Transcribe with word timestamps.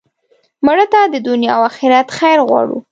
مړه 0.65 0.85
ته 0.93 0.99
د 1.13 1.15
دنیا 1.27 1.51
او 1.57 1.61
آخرت 1.69 2.07
خیر 2.17 2.39
غواړو 2.47 2.77